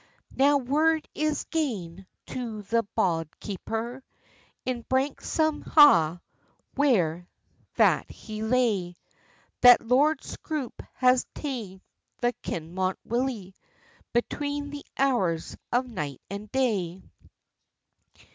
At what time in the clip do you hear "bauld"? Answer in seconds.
2.97-3.27